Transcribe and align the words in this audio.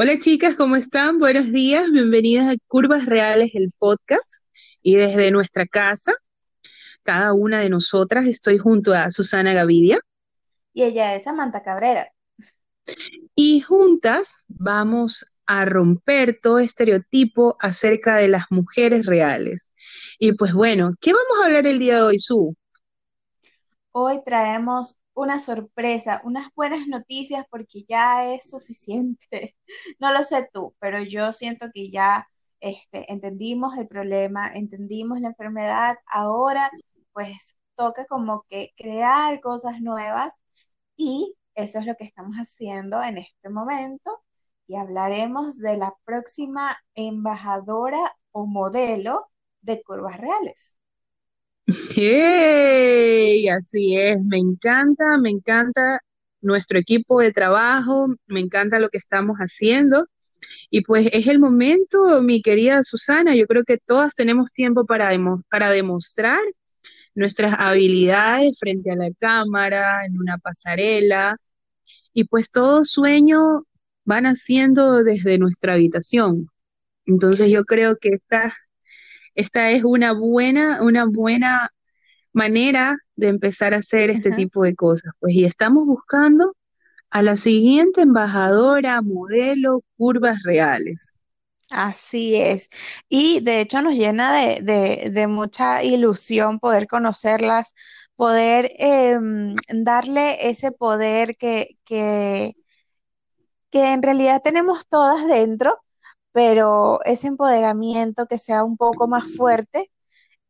Hola 0.00 0.16
chicas, 0.20 0.54
¿cómo 0.54 0.76
están? 0.76 1.18
Buenos 1.18 1.50
días, 1.50 1.90
bienvenidas 1.90 2.46
a 2.46 2.56
Curvas 2.68 3.04
Reales, 3.04 3.50
el 3.54 3.72
podcast. 3.76 4.46
Y 4.80 4.94
desde 4.94 5.32
nuestra 5.32 5.66
casa, 5.66 6.12
cada 7.02 7.32
una 7.32 7.58
de 7.58 7.68
nosotras, 7.68 8.28
estoy 8.28 8.58
junto 8.58 8.94
a 8.94 9.10
Susana 9.10 9.54
Gavidia. 9.54 9.98
Y 10.72 10.84
ella 10.84 11.16
es 11.16 11.24
Samantha 11.24 11.64
Cabrera. 11.64 12.12
Y 13.34 13.60
juntas 13.60 14.36
vamos 14.46 15.26
a 15.46 15.64
romper 15.64 16.38
todo 16.40 16.60
estereotipo 16.60 17.56
acerca 17.58 18.18
de 18.18 18.28
las 18.28 18.44
mujeres 18.50 19.04
reales. 19.04 19.72
Y 20.20 20.34
pues 20.34 20.52
bueno, 20.52 20.94
¿qué 21.00 21.12
vamos 21.12 21.42
a 21.42 21.46
hablar 21.46 21.66
el 21.66 21.80
día 21.80 21.96
de 21.96 22.02
hoy, 22.02 22.18
Su? 22.20 22.54
Hoy 23.90 24.20
traemos 24.24 24.96
una 25.18 25.38
sorpresa, 25.40 26.20
unas 26.24 26.48
buenas 26.54 26.86
noticias 26.86 27.44
porque 27.50 27.84
ya 27.88 28.32
es 28.34 28.50
suficiente. 28.50 29.56
No 30.00 30.12
lo 30.12 30.24
sé 30.24 30.48
tú, 30.52 30.74
pero 30.80 31.02
yo 31.02 31.32
siento 31.32 31.66
que 31.74 31.90
ya 31.90 32.26
este, 32.60 33.12
entendimos 33.12 33.76
el 33.78 33.88
problema, 33.88 34.48
entendimos 34.54 35.20
la 35.20 35.28
enfermedad, 35.28 35.96
ahora 36.06 36.70
pues 37.12 37.56
toca 37.76 38.06
como 38.06 38.44
que 38.48 38.70
crear 38.76 39.40
cosas 39.40 39.80
nuevas 39.80 40.40
y 40.96 41.34
eso 41.54 41.78
es 41.80 41.86
lo 41.86 41.96
que 41.96 42.04
estamos 42.04 42.36
haciendo 42.36 43.02
en 43.02 43.18
este 43.18 43.48
momento 43.50 44.22
y 44.66 44.76
hablaremos 44.76 45.58
de 45.58 45.76
la 45.78 45.94
próxima 46.04 46.76
embajadora 46.94 48.16
o 48.32 48.46
modelo 48.46 49.30
de 49.62 49.82
curvas 49.82 50.18
reales. 50.18 50.77
¡Hey! 51.68 53.46
Así 53.48 53.96
es, 53.96 54.22
me 54.24 54.38
encanta, 54.38 55.18
me 55.18 55.28
encanta 55.30 56.00
nuestro 56.40 56.78
equipo 56.78 57.20
de 57.20 57.32
trabajo, 57.32 58.08
me 58.26 58.40
encanta 58.40 58.78
lo 58.78 58.88
que 58.88 58.98
estamos 58.98 59.36
haciendo. 59.38 60.06
Y 60.70 60.82
pues 60.82 61.08
es 61.12 61.26
el 61.26 61.38
momento, 61.40 62.22
mi 62.22 62.42
querida 62.42 62.82
Susana, 62.82 63.36
yo 63.36 63.46
creo 63.46 63.64
que 63.64 63.78
todas 63.78 64.14
tenemos 64.14 64.52
tiempo 64.52 64.86
para, 64.86 65.10
demostrar 65.70 66.40
nuestras 67.14 67.54
habilidades 67.58 68.56
frente 68.58 68.90
a 68.90 68.96
la 68.96 69.10
cámara, 69.18 70.06
en 70.06 70.18
una 70.18 70.38
pasarela, 70.38 71.36
y 72.14 72.24
pues 72.24 72.50
todo 72.52 72.84
sueño 72.84 73.64
van 74.04 74.26
haciendo 74.26 75.04
desde 75.04 75.38
nuestra 75.38 75.74
habitación. 75.74 76.48
Entonces 77.06 77.50
yo 77.50 77.64
creo 77.64 77.96
que 77.98 78.10
esta 78.14 78.54
esta 79.34 79.70
es 79.70 79.84
una 79.84 80.12
buena, 80.12 80.82
una 80.82 81.06
buena 81.06 81.72
manera 82.32 82.96
de 83.16 83.28
empezar 83.28 83.74
a 83.74 83.78
hacer 83.78 84.10
este 84.10 84.32
tipo 84.32 84.62
de 84.62 84.74
cosas. 84.74 85.12
Pues 85.18 85.34
y 85.34 85.44
estamos 85.44 85.86
buscando 85.86 86.54
a 87.10 87.22
la 87.22 87.36
siguiente 87.36 88.02
embajadora, 88.02 89.02
modelo, 89.02 89.82
curvas 89.96 90.42
reales. 90.44 91.16
Así 91.70 92.36
es. 92.36 92.70
Y 93.08 93.40
de 93.40 93.60
hecho 93.60 93.82
nos 93.82 93.94
llena 93.94 94.34
de, 94.34 95.26
mucha 95.28 95.82
ilusión 95.82 96.60
poder 96.60 96.86
conocerlas, 96.86 97.74
poder 98.16 98.70
em, 98.78 99.54
darle 99.84 100.48
ese 100.48 100.72
poder 100.72 101.36
que, 101.36 101.76
que, 101.84 102.54
que 103.70 103.92
en 103.92 104.02
realidad 104.02 104.40
tenemos 104.42 104.86
todas 104.86 105.26
dentro 105.26 105.78
pero 106.38 107.00
ese 107.04 107.26
empoderamiento 107.26 108.26
que 108.26 108.38
sea 108.38 108.62
un 108.62 108.76
poco 108.76 109.08
más 109.08 109.34
fuerte 109.36 109.90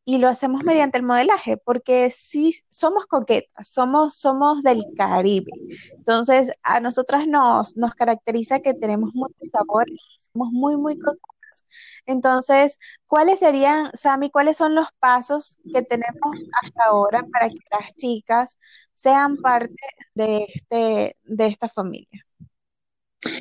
y 0.04 0.18
lo 0.18 0.28
hacemos 0.28 0.62
mediante 0.62 0.98
el 0.98 1.04
modelaje, 1.04 1.56
porque 1.56 2.10
sí 2.10 2.54
somos 2.68 3.06
coquetas, 3.06 3.70
somos, 3.70 4.14
somos 4.18 4.62
del 4.62 4.84
Caribe. 4.98 5.50
Entonces, 5.96 6.52
a 6.62 6.80
nosotras 6.80 7.26
nos, 7.26 7.78
nos 7.78 7.94
caracteriza 7.94 8.60
que 8.60 8.74
tenemos 8.74 9.14
mucho 9.14 9.34
sabor 9.50 9.88
y 9.88 9.98
somos 10.18 10.50
muy, 10.52 10.76
muy 10.76 10.98
coquetas. 10.98 11.64
Entonces, 12.04 12.78
¿cuáles 13.06 13.38
serían, 13.38 13.90
Sami, 13.94 14.28
cuáles 14.30 14.58
son 14.58 14.74
los 14.74 14.88
pasos 15.00 15.56
que 15.72 15.80
tenemos 15.80 16.36
hasta 16.62 16.84
ahora 16.84 17.24
para 17.32 17.48
que 17.48 17.60
las 17.70 17.94
chicas 17.94 18.58
sean 18.92 19.38
parte 19.38 19.74
de, 20.14 20.44
este, 20.54 21.16
de 21.24 21.46
esta 21.46 21.66
familia? 21.68 22.26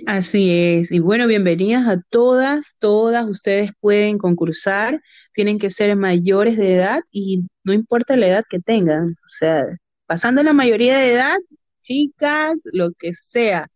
Así 0.06 0.52
es. 0.52 0.92
Y 0.92 1.00
bueno, 1.00 1.28
bienvenidas 1.28 1.88
a 1.88 2.02
todas, 2.10 2.78
todas. 2.80 3.28
Ustedes 3.30 3.72
pueden 3.80 4.18
concursar, 4.18 5.02
tienen 5.34 5.60
que 5.60 5.70
ser 5.70 5.96
mayores 5.96 6.58
de 6.58 6.76
edad 6.76 7.02
y 7.12 7.44
no 7.64 7.74
importa 7.74 8.16
la 8.16 8.28
edad 8.28 8.46
que 8.50 8.60
tengan. 8.60 9.12
O 9.12 9.30
sea, 9.40 9.66
pasando 10.06 10.44
la 10.44 10.54
mayoría 10.54 10.98
de 10.98 11.14
edad, 11.14 11.38
chicas, 11.82 12.64
lo 12.74 12.92
que 12.94 13.14
sea. 13.14 13.68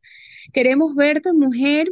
Queremos 0.53 0.95
verte, 0.95 1.33
mujer, 1.33 1.87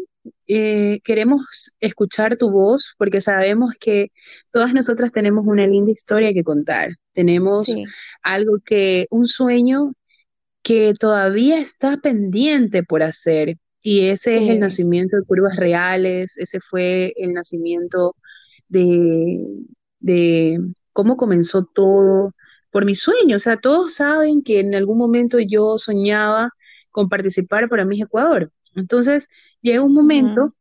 eh, 0.48 1.00
queremos 1.04 1.74
escuchar 1.80 2.38
tu 2.38 2.50
voz 2.50 2.96
porque 2.98 3.22
sabemos 3.22 3.74
que 3.80 4.12
todas 4.52 4.74
nosotras 4.74 5.12
tenemos 5.12 5.46
una 5.46 5.68
linda 5.68 5.92
historia 5.92 6.34
que 6.34 6.44
contar. 6.44 6.92
Tenemos 7.14 7.68
algo 8.24 8.60
que, 8.66 9.08
un 9.12 9.28
sueño 9.28 9.94
que 10.64 10.94
todavía 11.00 11.60
está 11.60 11.98
pendiente 11.98 12.84
por 12.84 13.04
hacer 13.04 13.58
y 13.82 14.10
ese 14.10 14.44
es 14.44 14.50
el 14.50 14.60
nacimiento 14.60 15.18
de 15.18 15.24
curvas 15.24 15.56
reales, 15.56 16.38
ese 16.38 16.60
fue 16.60 17.14
el 17.16 17.34
nacimiento 17.34 18.16
de, 18.68 19.46
de 20.00 20.60
cómo 20.94 21.18
comenzó 21.18 21.66
todo 21.66 22.34
por 22.72 22.86
mi 22.86 22.96
sueño. 22.96 23.38
O 23.38 23.40
sea, 23.40 23.58
todos 23.58 23.96
saben 23.96 24.44
que 24.44 24.60
en 24.60 24.76
algún 24.76 24.98
momento 24.98 25.40
yo 25.40 25.78
soñaba 25.78 26.52
con 26.92 27.08
participar 27.08 27.70
para 27.70 27.86
Miss 27.86 28.04
Ecuador. 28.04 28.52
Entonces, 28.76 29.30
llega 29.62 29.82
un 29.82 29.94
momento 29.94 30.54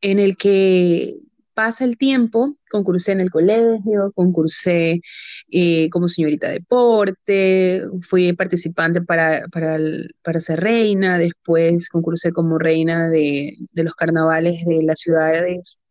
en 0.00 0.18
el 0.18 0.36
que 0.36 1.20
pasa 1.60 1.84
el 1.84 1.98
tiempo, 1.98 2.56
concursé 2.70 3.12
en 3.12 3.20
el 3.20 3.30
colegio, 3.30 4.12
concursé 4.14 5.02
eh, 5.50 5.90
como 5.90 6.08
señorita 6.08 6.48
deporte, 6.48 7.82
fui 8.00 8.32
participante 8.32 9.02
para, 9.02 9.46
para, 9.48 10.40
ser 10.40 10.58
reina, 10.60 11.18
después 11.18 11.90
concursé 11.90 12.32
como 12.32 12.56
reina 12.56 13.10
de, 13.10 13.58
los 13.74 13.94
carnavales 13.94 14.64
de 14.64 14.82
las 14.84 15.00
ciudades 15.00 15.82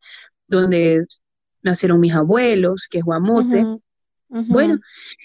donde 0.48 1.06
nacieron 1.62 2.00
mis 2.00 2.16
abuelos, 2.16 2.88
que 2.90 2.98
es 2.98 3.04
Guamote. 3.04 3.64
Bueno, 4.28 4.80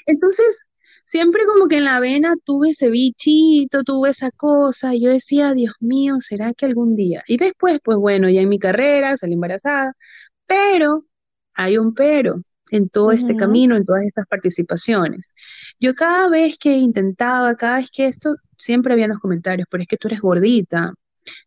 entonces 0.05 0.61
siempre 1.05 1.45
como 1.47 1.69
que 1.69 1.77
en 1.77 1.85
la 1.85 2.01
vena 2.01 2.35
tuve 2.45 2.71
ese 2.71 2.91
bichito, 2.91 3.85
tuve 3.85 4.11
esa 4.11 4.31
cosa, 4.31 4.95
y 4.95 5.03
yo 5.03 5.11
decía, 5.11 5.55
Dios 5.55 5.75
mío, 5.81 6.17
¿será 6.21 6.53
que 6.55 6.67
algún 6.67 6.97
día? 6.97 7.23
Y 7.29 7.37
después, 7.37 7.79
pues 7.85 7.99
bueno, 7.99 8.29
ya 8.29 8.41
en 8.41 8.49
mi 8.49 8.59
carrera 8.59 9.17
salí 9.17 9.35
embarazada, 9.35 9.95
pero 10.47 11.05
hay 11.55 11.79
un 11.79 11.95
pero 11.95 12.43
en 12.71 12.89
todo 12.89 13.13
este 13.13 13.37
camino, 13.37 13.77
en 13.77 13.85
todas 13.85 14.03
estas 14.05 14.27
participaciones. 14.27 15.33
Yo 15.79 15.95
cada 15.95 16.29
vez 16.29 16.59
que 16.59 16.73
intentaba, 16.73 17.55
cada 17.57 17.77
vez 17.77 17.91
que 17.91 18.07
esto, 18.07 18.37
siempre 18.59 18.93
había 18.93 19.07
los 19.07 19.19
comentarios, 19.21 19.69
pero 19.71 19.83
es 19.83 19.89
que 19.89 19.97
tú 19.97 20.09
eres 20.09 20.21
gordita, 20.21 20.93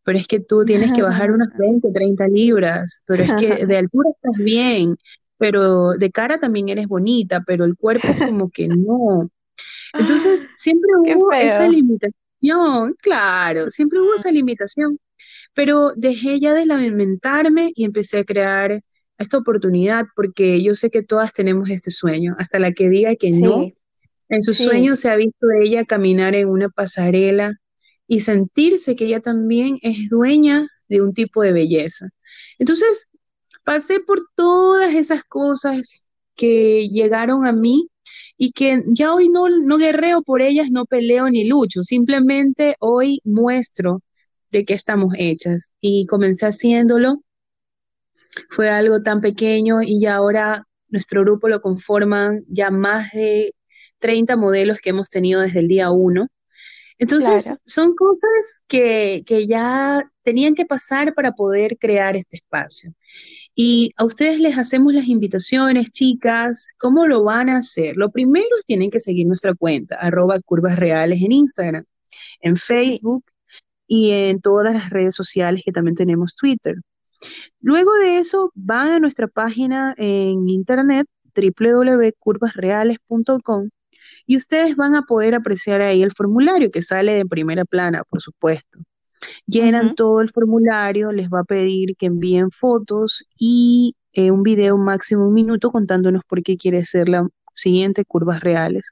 pero 0.04 0.18
es 0.18 0.28
que 0.28 0.40
tú 0.40 0.64
tienes 0.66 0.94
que 0.94 1.02
bajar 1.02 1.32
unas 1.32 1.50
20, 1.58 1.92
30 1.92 2.28
libras, 2.28 3.04
pero 3.06 3.24
es 3.24 3.34
que 3.36 3.66
de 3.66 3.78
altura 3.78 4.10
estás 4.16 4.38
bien, 4.44 4.96
pero 5.38 5.92
de 5.92 6.12
cara 6.12 6.40
también 6.40 6.70
eres 6.70 6.88
bonita, 6.88 7.44
pero 7.46 7.66
el 7.66 7.76
cuerpo 7.76 8.08
como 8.18 8.50
que 8.50 8.68
no. 8.68 9.30
Entonces, 9.94 10.48
siempre 10.58 10.90
hubo 10.98 11.32
esa 11.34 11.68
limitación, 11.68 12.96
claro, 13.02 13.70
siempre 13.70 14.00
hubo 14.00 14.16
esa 14.16 14.32
limitación, 14.32 15.00
pero 15.54 15.94
dejé 15.96 16.40
ya 16.40 16.54
de 16.54 16.66
lamentarme 16.66 17.72
y 17.76 17.86
empecé 17.86 18.20
a 18.20 18.26
crear 18.26 18.82
esta 19.18 19.38
oportunidad 19.38 20.06
porque 20.16 20.62
yo 20.62 20.76
sé 20.76 20.90
que 20.90 21.04
todas 21.04 21.34
tenemos 21.34 21.70
este 21.70 21.92
sueño, 21.92 22.34
hasta 22.38 22.60
la 22.60 22.72
que 22.72 22.90
diga 22.90 23.16
que 23.16 23.30
no. 23.32 23.72
En 24.30 24.42
su 24.42 24.54
sueño 24.54 24.96
se 24.96 25.10
ha 25.10 25.16
visto 25.16 25.48
ella 25.62 25.86
caminar 25.86 26.36
en 26.36 26.50
una 26.50 26.70
pasarela 26.70 27.54
y 28.08 28.22
sentirse 28.22 28.96
que 28.96 29.06
ella 29.06 29.22
también 29.22 29.80
es 29.82 30.10
dueña 30.10 30.68
de 30.90 31.02
un 31.02 31.14
tipo 31.14 31.42
de 31.42 31.54
belleza. 31.54 32.10
Entonces, 32.60 33.10
pasé 33.64 34.00
por 34.00 34.28
todas 34.36 34.94
esas 34.94 35.24
cosas 35.24 36.08
que 36.36 36.90
llegaron 36.90 37.46
a 37.46 37.54
mí 37.54 37.90
y 38.38 38.52
que 38.52 38.84
ya 38.88 39.14
hoy 39.14 39.30
no, 39.30 39.50
no 39.50 39.78
guerreo 39.78 40.22
por 40.22 40.42
ellas, 40.42 40.68
no 40.70 40.86
peleo 40.86 41.30
ni 41.30 41.48
lucho, 41.48 41.84
simplemente 41.84 42.76
hoy 42.80 43.22
muestro 43.24 44.02
de 44.52 44.66
qué 44.66 44.74
estamos 44.74 45.14
hechas 45.18 45.74
y 45.82 46.06
comencé 46.06 46.46
haciéndolo 46.46 47.22
fue 48.50 48.70
algo 48.70 49.02
tan 49.02 49.22
pequeño 49.22 49.82
y 49.82 50.02
ya 50.02 50.16
ahora 50.16 50.66
nuestro 50.90 51.22
grupo 51.22 51.50
lo 51.50 51.62
conforman 51.62 52.44
ya 52.48 52.72
más 52.72 53.12
de 53.12 53.54
30 54.00 54.36
modelos 54.38 54.80
que 54.80 54.92
hemos 54.92 55.10
tenido 55.10 55.42
desde 55.42 55.60
el 55.60 55.68
día 55.68 55.92
1. 55.92 56.28
Entonces, 57.00 57.54
son 57.64 57.96
cosas 57.96 58.64
que, 58.68 59.24
que 59.26 59.46
ya 59.46 60.04
tenían 60.24 60.56
que 60.56 60.66
pasar 60.66 61.14
para 61.14 61.34
poder 61.34 61.78
crear 61.78 62.16
este 62.16 62.38
espacio. 62.38 62.94
Y 63.60 63.92
a 63.98 64.06
ustedes 64.06 64.40
les 64.40 64.58
hacemos 64.58 64.94
las 64.94 65.08
invitaciones, 65.08 65.92
chicas. 65.92 66.68
¿Cómo 66.78 67.08
lo 67.08 67.24
van 67.24 67.50
a 67.50 67.58
hacer? 67.58 67.98
Lo 67.98 68.12
primero 68.12 68.48
es 68.60 68.66
tienen 68.66 68.92
que 68.92 69.00
seguir 69.00 69.26
nuestra 69.28 69.56
cuenta, 69.56 69.96
arroba 69.96 70.40
curvas 70.42 70.78
reales 70.78 71.22
en 71.22 71.32
Instagram. 71.32 71.86
En 72.40 72.56
Facebook 72.56 73.26
y 73.88 74.12
en 74.12 74.42
todas 74.42 74.74
las 74.74 74.90
redes 74.90 75.16
sociales 75.16 75.64
que 75.66 75.72
también 75.72 75.96
tenemos 75.96 76.36
Twitter. 76.36 76.76
Luego 77.62 77.94
de 77.94 78.20
eso, 78.20 78.52
van 78.56 78.90
a 78.90 79.00
nuestra 79.00 79.28
página 79.28 79.94
en 79.98 80.50
internet 80.50 81.08
www.curvasreales.com 81.36 83.70
y 84.26 84.38
ustedes 84.38 84.76
van 84.76 84.96
a 84.96 85.04
poder 85.04 85.36
apreciar 85.36 85.82
ahí 85.82 86.02
el 86.04 86.12
formulario 86.12 86.72
que 86.72 86.82
sale 86.82 87.14
de 87.14 87.26
primera 87.26 87.66
plana, 87.66 88.04
por 88.10 88.22
supuesto. 88.22 88.80
Llenan 89.46 89.96
todo 89.96 90.22
el 90.22 90.30
formulario, 90.30 91.12
les 91.12 91.30
va 91.30 91.42
a 91.42 91.44
pedir 91.44 91.96
que 91.98 92.06
envíen 92.08 92.52
fotos 92.52 93.24
y 93.38 93.96
eh, 94.14 94.32
un 94.32 94.44
video 94.44 94.78
máximo 94.78 95.28
un 95.28 95.34
minuto 95.34 95.72
contándonos 95.72 96.24
por 96.28 96.44
qué 96.44 96.58
quiere 96.58 96.86
ser 96.86 97.10
la 97.10 97.28
siguiente 97.56 98.06
curvas 98.06 98.42
reales. 98.42 98.92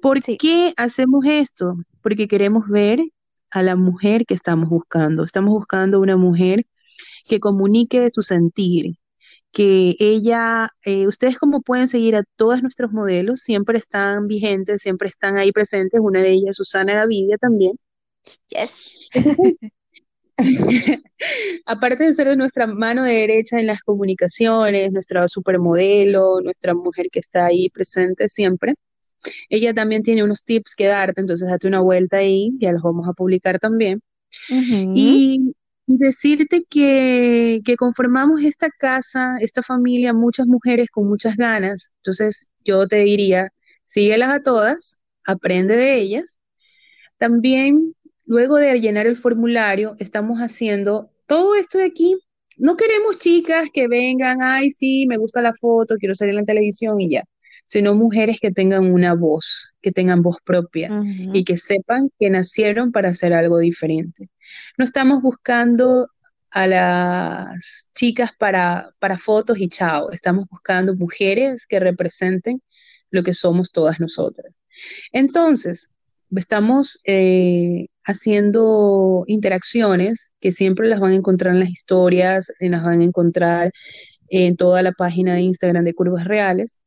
¿Por 0.00 0.20
qué 0.20 0.72
hacemos 0.76 1.24
esto? 1.26 1.74
Porque 2.02 2.28
queremos 2.28 2.68
ver 2.68 3.00
a 3.50 3.62
la 3.62 3.76
mujer 3.76 4.26
que 4.26 4.34
estamos 4.34 4.68
buscando. 4.68 5.24
Estamos 5.24 5.52
buscando 5.52 6.00
una 6.00 6.16
mujer 6.16 6.66
que 7.24 7.40
comunique 7.40 8.10
su 8.10 8.22
sentir, 8.22 8.96
que 9.52 9.96
ella, 9.98 10.70
eh, 10.84 11.06
ustedes 11.06 11.38
como 11.38 11.62
pueden 11.62 11.88
seguir 11.88 12.16
a 12.16 12.24
todos 12.36 12.62
nuestros 12.62 12.92
modelos, 12.92 13.40
siempre 13.40 13.78
están 13.78 14.26
vigentes, 14.26 14.82
siempre 14.82 15.08
están 15.08 15.36
ahí 15.36 15.52
presentes, 15.52 16.00
una 16.02 16.22
de 16.22 16.30
ellas 16.30 16.56
Susana 16.56 16.94
Gavidia 16.94 17.38
también. 17.38 17.78
Yes. 18.48 18.98
aparte 21.66 22.04
de 22.04 22.14
ser 22.14 22.28
de 22.28 22.36
nuestra 22.36 22.66
mano 22.66 23.04
derecha 23.04 23.58
en 23.60 23.66
las 23.68 23.80
comunicaciones, 23.82 24.92
nuestra 24.92 25.28
supermodelo, 25.28 26.40
nuestra 26.42 26.74
mujer 26.74 27.08
que 27.10 27.20
está 27.20 27.46
ahí 27.46 27.70
presente 27.70 28.28
siempre, 28.28 28.74
ella 29.48 29.74
también 29.74 30.02
tiene 30.02 30.24
unos 30.24 30.44
tips 30.44 30.74
que 30.76 30.86
darte, 30.86 31.20
entonces 31.20 31.48
date 31.48 31.66
una 31.68 31.80
vuelta 31.80 32.18
ahí, 32.18 32.52
ya 32.58 32.72
los 32.72 32.82
vamos 32.82 33.08
a 33.08 33.12
publicar 33.12 33.58
también. 33.58 34.00
Y 34.48 35.54
y 35.86 35.98
decirte 35.98 36.64
que, 36.68 37.60
que 37.64 37.76
conformamos 37.76 38.42
esta 38.42 38.70
casa, 38.70 39.36
esta 39.40 39.62
familia, 39.62 40.14
muchas 40.14 40.46
mujeres 40.46 40.88
con 40.90 41.08
muchas 41.08 41.36
ganas. 41.36 41.92
Entonces 41.98 42.50
yo 42.64 42.86
te 42.88 42.96
diría, 42.98 43.50
síguelas 43.84 44.30
a 44.32 44.42
todas, 44.42 45.00
aprende 45.24 45.76
de 45.76 45.96
ellas. 45.96 46.38
También, 47.18 47.94
luego 48.26 48.56
de 48.56 48.80
llenar 48.80 49.06
el 49.06 49.16
formulario, 49.16 49.96
estamos 49.98 50.40
haciendo 50.40 51.10
todo 51.26 51.54
esto 51.54 51.78
de 51.78 51.84
aquí. 51.84 52.18
No 52.58 52.76
queremos 52.76 53.18
chicas 53.18 53.68
que 53.72 53.88
vengan, 53.88 54.42
ay, 54.42 54.70
sí, 54.70 55.06
me 55.06 55.16
gusta 55.18 55.42
la 55.42 55.52
foto, 55.54 55.96
quiero 55.98 56.14
salir 56.14 56.30
en 56.34 56.40
la 56.42 56.44
televisión 56.44 57.00
y 57.00 57.10
ya, 57.10 57.24
sino 57.66 57.94
mujeres 57.94 58.38
que 58.40 58.52
tengan 58.52 58.92
una 58.92 59.14
voz, 59.14 59.70
que 59.82 59.92
tengan 59.92 60.22
voz 60.22 60.36
propia 60.44 60.90
y 61.32 61.44
que 61.44 61.56
sepan 61.56 62.10
que 62.18 62.30
nacieron 62.30 62.92
para 62.92 63.10
hacer 63.10 63.32
algo 63.34 63.58
diferente. 63.58 64.28
No 64.78 64.84
estamos 64.84 65.22
buscando 65.22 66.08
a 66.50 66.66
las 66.66 67.90
chicas 67.94 68.30
para, 68.38 68.90
para 69.00 69.18
fotos 69.18 69.58
y 69.58 69.68
chao, 69.68 70.10
estamos 70.12 70.46
buscando 70.48 70.94
mujeres 70.94 71.66
que 71.66 71.80
representen 71.80 72.62
lo 73.10 73.22
que 73.24 73.34
somos 73.34 73.72
todas 73.72 73.98
nosotras. 74.00 74.54
Entonces, 75.12 75.90
estamos 76.36 77.00
eh, 77.04 77.86
haciendo 78.04 79.24
interacciones 79.26 80.34
que 80.40 80.52
siempre 80.52 80.88
las 80.88 81.00
van 81.00 81.12
a 81.12 81.16
encontrar 81.16 81.54
en 81.54 81.60
las 81.60 81.70
historias, 81.70 82.52
las 82.60 82.82
van 82.82 83.00
a 83.00 83.04
encontrar 83.04 83.72
en 84.28 84.56
toda 84.56 84.82
la 84.82 84.92
página 84.92 85.34
de 85.34 85.42
Instagram 85.42 85.84
de 85.84 85.94
Curvas 85.94 86.24
Reales 86.24 86.78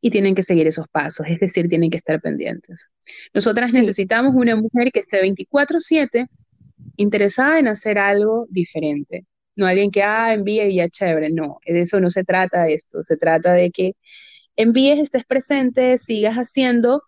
y 0.00 0.10
tienen 0.10 0.34
que 0.34 0.42
seguir 0.42 0.66
esos 0.66 0.86
pasos, 0.88 1.26
es 1.28 1.40
decir, 1.40 1.68
tienen 1.68 1.90
que 1.90 1.96
estar 1.96 2.20
pendientes. 2.20 2.90
Nosotras 3.32 3.70
necesitamos 3.72 4.34
una 4.34 4.56
mujer 4.56 4.92
que 4.92 5.00
esté 5.00 5.20
24/7 5.22 6.28
interesada 6.96 7.58
en 7.58 7.68
hacer 7.68 7.98
algo 7.98 8.46
diferente. 8.50 9.26
No 9.56 9.66
alguien 9.66 9.90
que, 9.90 10.02
ah, 10.02 10.32
envíe 10.34 10.68
y 10.68 10.76
ya 10.76 10.88
chévere. 10.88 11.30
No, 11.30 11.58
de 11.66 11.80
eso 11.80 12.00
no 12.00 12.10
se 12.10 12.24
trata 12.24 12.68
esto. 12.68 13.02
Se 13.02 13.16
trata 13.16 13.52
de 13.52 13.70
que 13.70 13.94
envíes, 14.56 14.98
estés 15.00 15.24
presente, 15.24 15.98
sigas 15.98 16.36
haciendo 16.36 17.02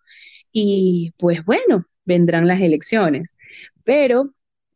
y 0.52 1.12
pues 1.18 1.44
bueno, 1.44 1.86
vendrán 2.04 2.46
las 2.48 2.60
elecciones. 2.60 3.36
Pero 3.84 4.34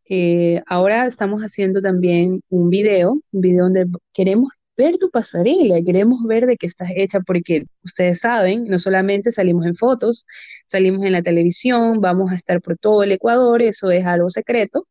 eh, 0.08 0.62
ahora 0.66 1.06
estamos 1.06 1.42
haciendo 1.42 1.82
también 1.82 2.42
un 2.48 2.70
video, 2.70 3.20
un 3.32 3.40
video 3.40 3.64
donde 3.64 3.86
queremos 4.12 4.50
ver 4.76 4.98
tu 4.98 5.10
pasarela, 5.10 5.80
queremos 5.84 6.22
ver 6.24 6.46
de 6.46 6.56
qué 6.56 6.66
estás 6.66 6.90
hecha, 6.94 7.20
porque 7.20 7.66
ustedes 7.82 8.20
saben, 8.20 8.64
no 8.64 8.78
solamente 8.78 9.32
salimos 9.32 9.66
en 9.66 9.76
fotos, 9.76 10.26
salimos 10.66 11.04
en 11.04 11.12
la 11.12 11.22
televisión, 11.22 12.00
vamos 12.00 12.32
a 12.32 12.36
estar 12.36 12.60
por 12.60 12.76
todo 12.78 13.02
el 13.02 13.12
Ecuador, 13.12 13.62
eso 13.62 13.90
es 13.90 14.04
algo 14.04 14.30
secreto, 14.30 14.86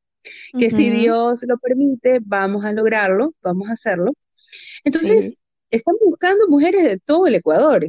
que 0.57 0.71
si 0.71 0.89
Dios 0.89 1.43
lo 1.47 1.57
permite, 1.57 2.19
vamos 2.23 2.65
a 2.65 2.71
lograrlo, 2.71 3.33
vamos 3.41 3.69
a 3.69 3.73
hacerlo. 3.73 4.13
Entonces, 4.83 5.37
estamos 5.69 6.01
buscando 6.03 6.47
mujeres 6.47 6.83
de 6.83 6.99
todo 6.99 7.27
el 7.27 7.35
Ecuador. 7.35 7.87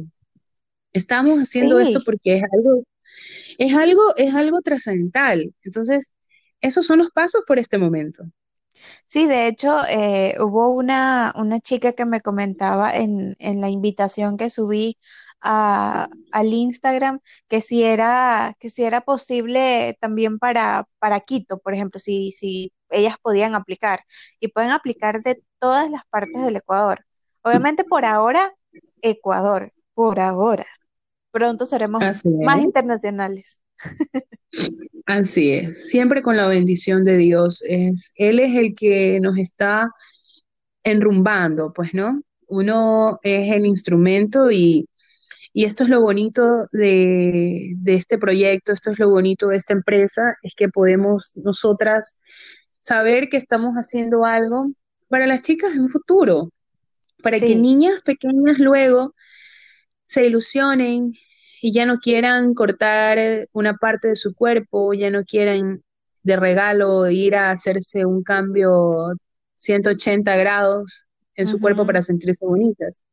Estamos 0.93 1.39
haciendo 1.39 1.79
esto 1.79 2.01
porque 2.05 2.35
es 2.37 2.43
algo, 2.51 2.83
es 3.57 3.73
algo, 3.73 4.15
es 4.17 4.33
algo 4.35 4.61
trascendental. 4.61 5.53
Entonces, 5.63 6.13
esos 6.61 6.85
son 6.85 6.99
los 6.99 7.11
pasos 7.11 7.43
por 7.47 7.59
este 7.59 7.77
momento. 7.77 8.23
Sí, 9.05 9.25
de 9.27 9.47
hecho, 9.47 9.85
eh, 9.89 10.35
hubo 10.39 10.69
una, 10.69 11.33
una 11.35 11.59
chica 11.59 11.93
que 11.93 12.05
me 12.05 12.21
comentaba 12.21 12.95
en, 12.95 13.35
en 13.39 13.61
la 13.61 13.69
invitación 13.69 14.37
que 14.37 14.49
subí 14.49 14.97
al 15.39 16.53
Instagram 16.53 17.19
que 17.47 17.61
si 17.61 17.83
era, 17.83 18.53
que 18.59 18.69
si 18.69 18.83
era 18.83 19.01
posible 19.01 19.97
también 20.01 20.39
para, 20.39 20.87
para 20.99 21.19
Quito, 21.19 21.59
por 21.59 21.73
ejemplo, 21.73 21.99
si, 21.99 22.31
si 22.31 22.73
ellas 22.89 23.15
podían 23.21 23.55
aplicar. 23.55 24.01
Y 24.39 24.49
pueden 24.49 24.71
aplicar 24.71 25.21
de 25.21 25.41
todas 25.59 25.89
las 25.89 26.03
partes 26.09 26.43
del 26.43 26.57
Ecuador. 26.57 27.05
Obviamente 27.43 27.83
por 27.83 28.05
ahora, 28.05 28.53
Ecuador, 29.01 29.73
por 29.93 30.19
ahora. 30.19 30.65
Pronto 31.31 31.65
seremos 31.65 32.01
más 32.25 32.61
internacionales. 32.61 33.61
Así 35.05 35.53
es, 35.53 35.89
siempre 35.89 36.21
con 36.21 36.35
la 36.37 36.47
bendición 36.47 37.05
de 37.05 37.17
Dios. 37.17 37.61
Es, 37.67 38.13
él 38.15 38.39
es 38.39 38.55
el 38.55 38.75
que 38.75 39.19
nos 39.21 39.37
está 39.37 39.89
enrumbando, 40.83 41.73
pues, 41.73 41.93
¿no? 41.93 42.21
Uno 42.47 43.19
es 43.23 43.51
el 43.51 43.65
instrumento 43.65 44.51
y, 44.51 44.87
y 45.57 45.65
esto 45.65 45.85
es 45.85 45.89
lo 45.89 46.01
bonito 46.01 46.67
de, 46.71 47.75
este 47.85 48.17
proyecto, 48.17 48.73
esto 48.73 48.91
es 48.91 48.99
lo 48.99 49.09
bonito 49.09 49.47
de 49.47 49.57
esta 49.57 49.73
empresa, 49.73 50.35
es 50.43 50.53
que 50.55 50.69
podemos 50.69 51.35
nosotras 51.37 52.19
saber 52.79 53.29
que 53.29 53.37
estamos 53.37 53.73
haciendo 53.73 54.23
algo 54.23 54.71
para 55.07 55.25
las 55.25 55.41
chicas 55.41 55.73
en 55.73 55.81
un 55.81 55.89
futuro, 55.89 56.51
para 57.23 57.39
que 57.39 57.55
niñas 57.55 58.01
pequeñas 58.01 58.59
luego 58.59 59.15
se 60.05 60.25
ilusionen 60.25 61.13
y 61.61 61.73
ya 61.73 61.85
no 61.85 61.99
quieran 61.99 62.53
cortar 62.53 63.47
una 63.53 63.75
parte 63.75 64.09
de 64.09 64.15
su 64.15 64.33
cuerpo, 64.33 64.93
ya 64.93 65.09
no 65.09 65.23
quieran 65.23 65.83
de 66.23 66.35
regalo 66.35 67.09
ir 67.09 67.35
a 67.35 67.51
hacerse 67.51 68.05
un 68.05 68.23
cambio 68.23 69.13
180 69.55 70.35
grados 70.35 71.05
en 71.35 71.47
su 71.47 71.59
cuerpo 71.59 71.85
para 71.85 72.01
sentirse 72.01 72.45
bonitas, 72.45 73.03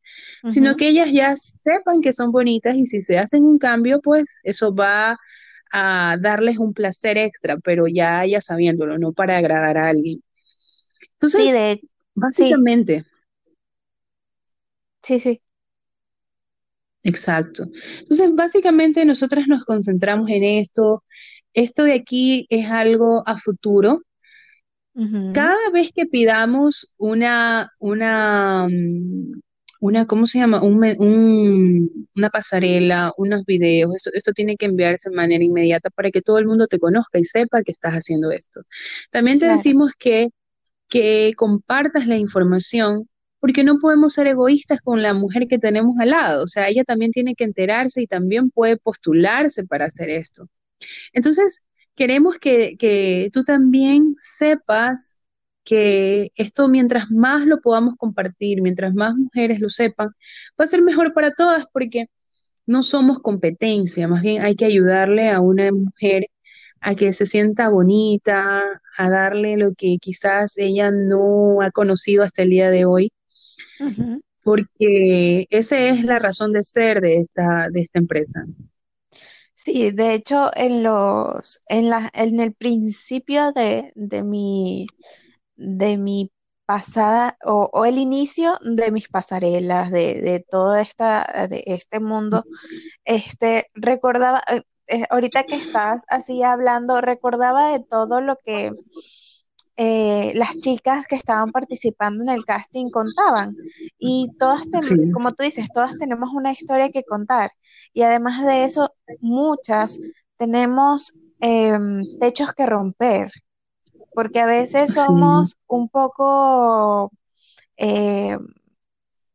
sino 0.48 0.76
que 0.76 0.88
ellas 0.88 1.10
ya 1.12 1.34
sepan 1.36 2.00
que 2.00 2.12
son 2.12 2.32
bonitas 2.32 2.74
y 2.74 2.86
si 2.86 3.02
se 3.02 3.18
hacen 3.18 3.44
un 3.44 3.58
cambio, 3.58 4.00
pues 4.00 4.24
eso 4.42 4.74
va 4.74 5.18
a 5.70 6.16
darles 6.18 6.58
un 6.58 6.72
placer 6.72 7.18
extra, 7.18 7.58
pero 7.58 7.86
ya 7.86 8.24
ya 8.24 8.40
sabiéndolo, 8.40 8.98
no 8.98 9.12
para 9.12 9.36
agradar 9.36 9.76
a 9.76 9.88
alguien. 9.88 10.22
Entonces, 11.12 11.44
sí, 11.44 11.52
de, 11.52 11.80
básicamente. 12.14 13.04
Sí, 15.02 15.20
sí. 15.20 15.40
Exacto. 17.04 17.64
Entonces, 18.00 18.34
básicamente 18.34 19.04
nosotras 19.04 19.46
nos 19.46 19.64
concentramos 19.64 20.28
en 20.30 20.42
esto. 20.42 21.04
Esto 21.52 21.84
de 21.84 21.92
aquí 21.92 22.46
es 22.48 22.66
algo 22.68 23.22
a 23.26 23.38
futuro. 23.38 24.02
Cada 25.34 25.70
vez 25.72 25.90
que 25.92 26.06
pidamos 26.06 26.94
una, 26.98 27.72
una, 27.80 28.68
mm, 28.68 29.40
una, 29.80 30.06
¿cómo 30.06 30.26
se 30.28 30.38
llama? 30.38 30.62
Un, 30.62 32.06
una 32.14 32.30
pasarela, 32.30 33.12
unos 33.18 33.44
videos. 33.44 33.92
Esto, 33.96 34.10
esto 34.14 34.32
tiene 34.32 34.56
que 34.56 34.66
enviarse 34.66 35.10
de 35.10 35.16
manera 35.16 35.42
inmediata 35.42 35.90
para 35.90 36.10
que 36.10 36.22
todo 36.22 36.38
el 36.38 36.46
mundo 36.46 36.68
te 36.68 36.78
conozca 36.78 37.18
y 37.18 37.24
sepa 37.24 37.62
que 37.64 37.72
estás 37.72 37.94
haciendo 37.94 38.30
esto. 38.30 38.62
También 39.10 39.40
te 39.40 39.46
decimos 39.46 39.90
que, 39.98 40.28
que 40.88 41.32
compartas 41.36 42.06
la 42.06 42.16
información 42.16 43.08
porque 43.44 43.62
no 43.62 43.78
podemos 43.78 44.14
ser 44.14 44.26
egoístas 44.26 44.80
con 44.80 45.02
la 45.02 45.12
mujer 45.12 45.48
que 45.48 45.58
tenemos 45.58 45.96
al 45.98 46.10
lado. 46.10 46.44
O 46.44 46.46
sea, 46.46 46.66
ella 46.70 46.82
también 46.82 47.12
tiene 47.12 47.34
que 47.34 47.44
enterarse 47.44 48.00
y 48.00 48.06
también 48.06 48.48
puede 48.50 48.78
postularse 48.78 49.66
para 49.66 49.84
hacer 49.84 50.08
esto. 50.08 50.48
Entonces, 51.12 51.66
queremos 51.94 52.38
que, 52.38 52.76
que 52.78 53.28
tú 53.34 53.44
también 53.44 54.16
sepas 54.18 55.14
que 55.62 56.32
esto 56.36 56.68
mientras 56.68 57.10
más 57.10 57.44
lo 57.46 57.60
podamos 57.60 57.96
compartir, 57.98 58.62
mientras 58.62 58.94
más 58.94 59.14
mujeres 59.14 59.60
lo 59.60 59.68
sepan, 59.68 60.08
va 60.58 60.64
a 60.64 60.66
ser 60.66 60.80
mejor 60.80 61.12
para 61.12 61.34
todas 61.34 61.66
porque 61.70 62.06
no 62.66 62.82
somos 62.82 63.18
competencia, 63.20 64.08
más 64.08 64.22
bien 64.22 64.42
hay 64.42 64.56
que 64.56 64.64
ayudarle 64.64 65.28
a 65.30 65.40
una 65.40 65.70
mujer 65.70 66.28
a 66.80 66.94
que 66.94 67.12
se 67.12 67.26
sienta 67.26 67.68
bonita, 67.68 68.62
a 68.96 69.10
darle 69.10 69.58
lo 69.58 69.74
que 69.74 69.98
quizás 70.00 70.56
ella 70.58 70.90
no 70.90 71.60
ha 71.62 71.70
conocido 71.72 72.22
hasta 72.24 72.42
el 72.42 72.50
día 72.50 72.70
de 72.70 72.86
hoy, 72.86 73.12
Porque 74.42 75.46
esa 75.50 75.78
es 75.78 76.04
la 76.04 76.18
razón 76.18 76.52
de 76.52 76.62
ser 76.62 77.00
de 77.00 77.16
esta, 77.16 77.68
de 77.70 77.80
esta 77.80 77.98
empresa. 77.98 78.44
Sí, 79.54 79.90
de 79.92 80.14
hecho, 80.14 80.50
en 80.54 80.82
los, 80.82 81.60
en 81.68 81.88
la, 81.88 82.10
en 82.12 82.40
el 82.40 82.54
principio 82.54 83.52
de, 83.52 83.92
de 83.94 84.22
mi, 84.24 84.86
de 85.56 85.96
mi 85.96 86.30
pasada, 86.66 87.36
o, 87.44 87.70
o 87.72 87.84
el 87.84 87.98
inicio 87.98 88.58
de 88.62 88.90
mis 88.90 89.08
pasarelas, 89.08 89.90
de, 89.90 90.20
de 90.20 90.40
todo 90.40 90.76
esta, 90.76 91.46
de 91.48 91.62
este 91.66 92.00
mundo, 92.00 92.44
este, 93.04 93.70
recordaba, 93.74 94.42
eh, 94.50 94.62
eh, 94.88 95.04
ahorita 95.08 95.44
que 95.44 95.56
estás 95.56 96.04
así 96.08 96.42
hablando, 96.42 97.00
recordaba 97.00 97.70
de 97.70 97.80
todo 97.80 98.20
lo 98.20 98.36
que 98.44 98.72
eh, 99.76 100.32
las 100.34 100.58
chicas 100.58 101.06
que 101.08 101.16
estaban 101.16 101.50
participando 101.50 102.22
en 102.22 102.30
el 102.30 102.44
casting 102.44 102.90
contaban. 102.90 103.56
Y 103.98 104.30
todas, 104.38 104.68
Sí, 104.82 104.96
como 105.12 105.32
tú 105.32 105.44
dices, 105.44 105.68
todas 105.72 105.96
tenemos 105.98 106.30
una 106.32 106.52
historia 106.52 106.90
que 106.90 107.04
contar. 107.04 107.50
Y 107.92 108.02
además 108.02 108.44
de 108.44 108.64
eso, 108.64 108.94
muchas 109.20 110.00
tenemos 110.36 111.14
em, 111.40 112.02
techos 112.20 112.52
que 112.52 112.66
romper, 112.66 113.30
porque 114.14 114.40
a 114.40 114.46
veces 114.46 114.90
sí, 114.90 114.94
somos 114.94 115.56
un 115.66 115.88
poco 115.88 117.12
em, 117.76 118.38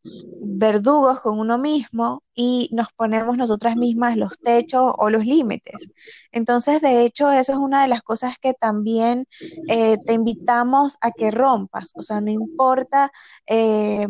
verdugos 0.04 1.20
con 1.22 1.40
uno 1.40 1.58
mismo 1.58 2.24
y 2.34 2.70
nos 2.72 2.92
ponemos 2.94 3.38
nosotras 3.38 3.76
mismas 3.76 4.18
los 4.18 4.32
techos 4.40 4.94
o 4.98 5.10
los 5.10 5.26
límites. 5.26 5.90
Entonces, 6.32 6.82
de 6.82 7.04
hecho, 7.04 7.32
eso 7.32 7.54
es 7.54 7.58
una 7.58 7.82
de 7.84 7.90
las 7.90 8.02
cosas 8.02 8.38
que 8.40 8.54
también 8.54 9.26
eh, 9.68 9.98
te 10.06 10.14
invitamos 10.14 10.98
a 11.02 11.12
que 11.12 11.32
rompas. 11.32 11.92
O 11.96 12.02
sea, 12.02 12.22
no 12.22 12.32
importa 12.32 13.12
eh, 13.48 14.08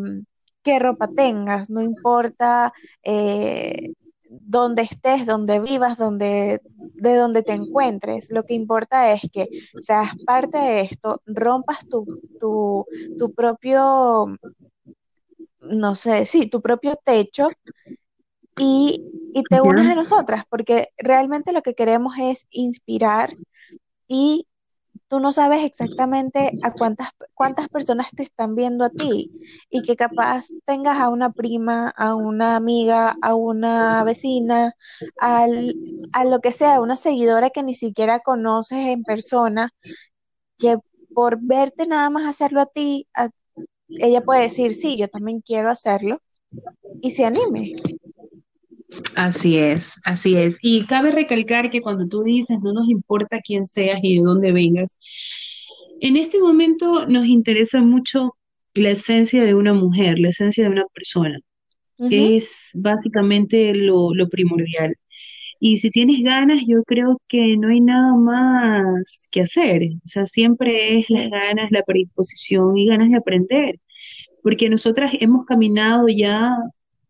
qué 0.64 0.80
ropa 0.80 1.08
tengas, 1.08 1.70
no 1.70 1.82
importa 1.82 2.74
eh, 3.04 3.94
dónde 4.30 4.84
estés, 4.84 5.26
dónde 5.26 5.60
vivas, 5.60 5.98
dónde, 5.98 6.62
de 6.96 7.16
dónde 7.16 7.44
te 7.44 7.54
encuentres. 7.54 8.30
Lo 8.32 8.44
que 8.44 8.54
importa 8.54 9.12
es 9.12 9.22
que 9.32 9.48
seas 9.82 10.12
parte 10.26 10.58
de 10.58 10.82
esto, 10.82 11.22
rompas 11.26 11.88
tu, 11.90 12.06
tu, 12.40 12.86
tu 13.18 13.34
propio 13.34 14.38
no 15.70 15.96
sé, 15.96 16.26
sí, 16.26 16.50
tu 16.50 16.62
propio 16.62 16.96
techo 17.04 17.50
y, 18.58 19.02
y 19.34 19.44
te 19.44 19.62
unas 19.62 19.88
a 19.88 19.96
nosotras, 19.96 20.44
porque 20.50 20.90
realmente 20.98 21.54
lo 21.54 21.62
que 21.62 21.76
queremos 21.76 22.16
es 22.20 22.46
inspirar 22.52 23.34
y 24.08 24.48
tú 25.08 25.20
no 25.20 25.34
sabes 25.34 25.64
exactamente 25.64 26.56
a 26.64 26.72
cuántas, 26.74 27.10
cuántas 27.36 27.70
personas 27.70 28.10
te 28.16 28.24
están 28.24 28.56
viendo 28.56 28.86
a 28.86 28.90
ti 28.90 29.32
y 29.70 29.84
que 29.84 29.96
capaz 29.96 30.48
tengas 30.66 31.00
a 31.00 31.10
una 31.10 31.32
prima, 31.32 31.90
a 31.90 32.16
una 32.16 32.56
amiga, 32.56 33.18
a 33.22 33.36
una 33.36 34.04
vecina, 34.04 34.74
al, 35.20 35.76
a 36.14 36.26
lo 36.26 36.42
que 36.42 36.52
sea, 36.52 36.82
una 36.82 36.98
seguidora 36.98 37.50
que 37.52 37.64
ni 37.64 37.76
siquiera 37.76 38.20
conoces 38.20 38.80
en 38.88 39.04
persona, 39.04 39.72
que 40.58 40.78
por 41.14 41.40
verte 41.42 41.88
nada 41.88 42.10
más 42.10 42.26
hacerlo 42.26 42.62
a 42.62 42.66
ti, 42.68 43.08
a- 43.14 43.30
ella 43.90 44.22
puede 44.22 44.44
decir, 44.44 44.72
sí, 44.72 44.98
yo 44.98 45.08
también 45.08 45.42
quiero 45.42 45.70
hacerlo 45.70 46.22
y 47.02 47.10
se 47.10 47.26
anime. 47.26 47.74
así 49.16 49.58
es, 49.58 49.94
así 50.04 50.36
es. 50.36 50.58
Y 50.62 50.86
cabe 50.86 51.12
recalcar 51.12 51.72
que 51.72 51.82
cuando 51.82 52.08
tú 52.08 52.24
dices, 52.24 52.60
no 52.62 52.74
nos 52.74 52.90
importa 52.90 53.40
quién 53.42 53.66
seas 53.66 54.00
y 54.04 54.18
de 54.18 54.24
dónde 54.24 54.52
vengas, 54.52 54.98
en 56.02 56.18
este 56.18 56.40
momento 56.40 57.06
nos 57.08 57.26
interesa 57.26 57.82
mucho 57.82 58.36
la 58.74 58.92
esencia 58.92 59.44
de 59.44 59.56
una 59.56 59.74
mujer, 59.74 60.20
la 60.20 60.30
esencia 60.30 60.64
de 60.64 60.70
una 60.70 60.86
persona. 60.94 61.40
Es 62.10 62.70
básicamente 62.76 63.74
lo, 63.74 64.14
lo 64.14 64.30
primordial. 64.30 64.96
Y 65.60 65.78
si 65.78 65.90
tienes 65.90 66.24
ganas, 66.24 66.64
yo 66.66 66.84
creo 66.84 67.22
que 67.28 67.58
no 67.58 67.68
hay 67.68 67.82
nada 67.82 68.16
más 68.16 69.28
que 69.32 69.42
hacer. 69.42 69.84
O 69.98 70.08
sea, 70.08 70.26
siempre 70.26 70.98
es 70.98 71.10
las 71.10 71.30
ganas, 71.30 71.70
la 71.72 71.84
predisposición 71.84 72.78
y 72.78 72.88
ganas 72.88 73.10
de 73.10 73.18
aprender. 73.18 73.80
Porque 74.42 74.70
nosotras 74.70 75.12
hemos 75.20 75.46
caminado 75.46 76.08
ya, 76.08 76.56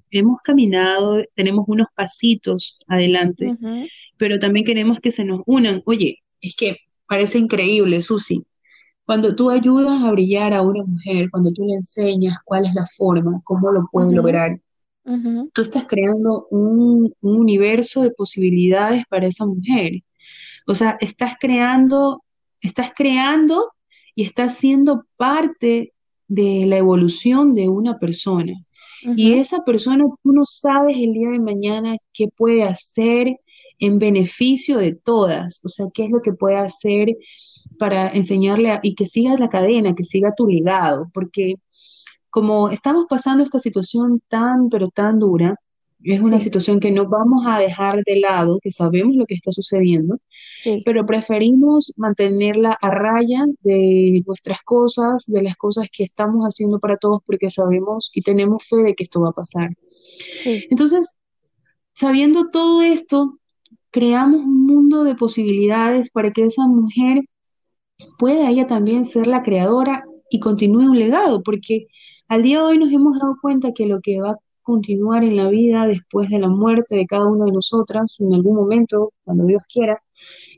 hemos 0.09 0.41
caminado, 0.41 1.23
tenemos 1.35 1.65
unos 1.67 1.87
pasitos 1.95 2.79
adelante, 2.87 3.55
pero 4.17 4.39
también 4.39 4.65
queremos 4.65 4.99
que 4.99 5.11
se 5.11 5.23
nos 5.23 5.41
unan. 5.45 5.83
Oye, 5.85 6.19
es 6.41 6.55
que 6.55 6.77
parece 7.07 7.37
increíble, 7.37 8.01
Susi. 8.01 8.43
Cuando 9.05 9.35
tú 9.35 9.49
ayudas 9.51 10.03
a 10.03 10.11
brillar 10.11 10.53
a 10.53 10.63
una 10.63 10.83
mujer, 10.83 11.29
cuando 11.29 11.51
tú 11.51 11.65
le 11.65 11.75
enseñas 11.75 12.37
cuál 12.45 12.65
es 12.65 12.73
la 12.73 12.85
forma, 12.97 13.41
cómo 13.43 13.71
lo 13.71 13.87
puede 13.91 14.13
lograr, 14.13 14.59
tú 15.53 15.61
estás 15.61 15.85
creando 15.87 16.47
un, 16.51 17.13
un 17.21 17.37
universo 17.39 18.01
de 18.01 18.11
posibilidades 18.11 19.03
para 19.09 19.27
esa 19.27 19.45
mujer. 19.45 20.01
O 20.67 20.75
sea, 20.75 20.97
estás 21.01 21.33
creando, 21.39 22.23
estás 22.61 22.91
creando 22.95 23.71
y 24.15 24.23
estás 24.23 24.55
siendo 24.55 25.05
parte 25.17 25.93
de 26.27 26.65
la 26.67 26.77
evolución 26.77 27.53
de 27.55 27.69
una 27.69 27.97
persona. 27.99 28.53
Y 29.15 29.33
esa 29.33 29.63
persona, 29.65 30.05
tú 30.23 30.33
no 30.33 30.43
sabes 30.45 30.97
el 30.97 31.13
día 31.13 31.29
de 31.31 31.39
mañana 31.39 31.97
qué 32.13 32.27
puede 32.27 32.63
hacer 32.63 33.37
en 33.79 33.97
beneficio 33.97 34.77
de 34.77 34.93
todas. 34.93 35.61
O 35.63 35.69
sea, 35.69 35.87
qué 35.93 36.05
es 36.05 36.11
lo 36.11 36.21
que 36.21 36.33
puede 36.33 36.57
hacer 36.57 37.15
para 37.77 38.09
enseñarle 38.11 38.71
a- 38.71 38.79
y 38.83 38.95
que 38.95 39.05
siga 39.05 39.37
la 39.37 39.49
cadena, 39.49 39.95
que 39.95 40.03
siga 40.03 40.33
tu 40.35 40.47
legado. 40.47 41.09
Porque 41.13 41.55
como 42.29 42.69
estamos 42.69 43.05
pasando 43.09 43.43
esta 43.43 43.59
situación 43.59 44.21
tan, 44.29 44.69
pero 44.69 44.89
tan 44.89 45.19
dura, 45.19 45.55
es 46.03 46.21
una 46.21 46.39
Sí, 46.39 46.39
situación 46.39 46.79
que 46.79 46.91
no 46.91 47.07
vamos 47.09 47.45
a 47.47 47.59
dejar 47.59 48.03
de 48.05 48.19
lado, 48.21 48.59
que 48.61 48.71
sabemos 48.71 49.15
lo 49.15 49.25
que 49.25 49.35
está 49.35 49.51
sucediendo, 49.51 50.17
sí, 50.51 50.85
pero 50.85 51.05
preferimos 51.05 51.93
mantenerla 51.97 52.77
a 52.81 52.89
raya 52.91 53.45
de 53.61 54.23
nuestras 54.27 54.61
cosas, 54.63 55.25
de 55.27 55.43
las 55.43 55.57
cosas 55.57 55.87
que 55.91 56.03
estamos 56.03 56.45
haciendo 56.45 56.79
para 56.79 56.97
todos, 56.97 57.21
porque 57.25 57.49
sabemos 57.51 58.11
y 58.13 58.21
tenemos 58.23 58.63
fe 58.67 58.77
de 58.77 58.95
que 58.95 59.03
esto 59.05 59.21
va 59.21 59.29
a 59.29 59.33
pasar. 59.33 59.69
sí, 60.31 60.69
Entonces, 60.69 61.19
sabiendo 61.95 62.49
todo 62.51 62.81
esto, 62.83 63.39
creamos 63.91 64.41
un 64.45 64.67
mundo 64.67 65.03
de 65.05 65.15
posibilidades 65.15 66.09
para 66.11 66.31
que 66.31 66.45
esa 66.45 66.67
mujer 66.67 67.23
pueda 68.17 68.49
ella 68.49 68.67
también 68.67 69.05
ser 69.05 69.27
la 69.27 69.43
creadora 69.43 70.03
y 70.29 70.39
continúe 70.39 70.81
un 70.91 70.99
legado, 70.99 71.43
porque 71.43 71.87
al 72.29 72.43
día 72.43 72.59
de 72.59 72.63
hoy 72.63 72.77
nos 72.77 72.91
hemos 72.91 73.19
dado 73.19 73.35
cuenta 73.41 73.73
que 73.73 73.87
lo 73.87 73.99
que 74.01 74.21
va 74.21 74.31
a 74.31 74.37
continuar 74.61 75.23
en 75.23 75.35
la 75.35 75.49
vida 75.49 75.87
después 75.87 76.29
de 76.29 76.37
la 76.37 76.47
muerte 76.47 76.95
de 76.95 77.07
cada 77.07 77.25
una 77.25 77.45
de 77.45 77.51
nosotras, 77.51 78.19
en 78.19 78.33
algún 78.33 78.55
momento, 78.55 79.13
cuando 79.23 79.45
Dios 79.45 79.63
quiera, 79.67 79.99